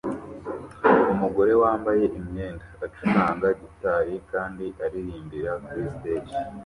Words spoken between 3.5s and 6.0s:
gitari kandi aririmbira kuri